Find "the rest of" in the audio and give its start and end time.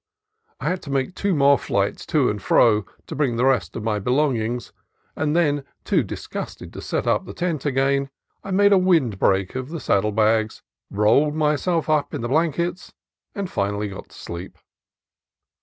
3.37-3.83